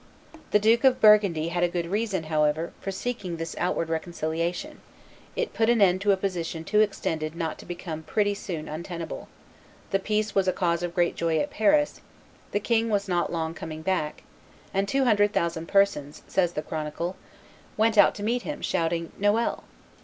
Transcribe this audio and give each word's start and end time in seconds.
The 0.49 0.57
Duke 0.57 0.83
of 0.83 0.99
Burgundy 0.99 1.49
had 1.49 1.71
good 1.71 1.85
reason, 1.85 2.23
however, 2.23 2.73
for 2.81 2.89
seeking 2.89 3.37
this 3.37 3.55
outward 3.59 3.87
reconciliation; 3.87 4.81
it 5.35 5.53
put 5.53 5.69
an 5.69 5.79
end 5.79 6.01
to 6.01 6.11
a 6.11 6.17
position 6.17 6.63
too 6.63 6.79
extended 6.79 7.35
not 7.35 7.59
to 7.59 7.67
become 7.67 8.01
pretty 8.01 8.33
soon 8.33 8.67
untenable; 8.67 9.27
the 9.91 9.99
peace 9.99 10.33
was 10.33 10.47
a 10.47 10.53
cause 10.53 10.81
of 10.81 10.95
great 10.95 11.13
joy 11.15 11.37
at 11.37 11.51
Paris; 11.51 12.01
the 12.51 12.59
king 12.59 12.89
was 12.89 13.07
not 13.07 13.31
long 13.31 13.53
coming 13.53 13.83
back; 13.83 14.23
and 14.73 14.87
two 14.87 15.03
hundred 15.03 15.33
thousand 15.33 15.67
persons, 15.67 16.23
says 16.27 16.53
the 16.53 16.63
chronicle, 16.63 17.15
went 17.77 17.95
out 17.95 18.15
to 18.15 18.23
meet 18.23 18.41
him, 18.41 18.59
shouting, 18.63 19.11
"Noel!" 19.19 19.65